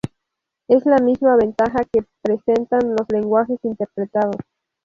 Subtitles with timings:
[0.67, 4.35] Es la misma ventaja que presentan los lenguajes interpretados.